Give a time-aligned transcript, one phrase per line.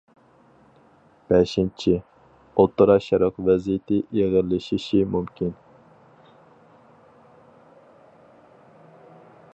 [1.31, 1.93] بەشىنچى،
[2.63, 5.55] ئوتتۇرا شەرق ۋەزىيىتى ئېغىرلىشىشى مۇمكىن.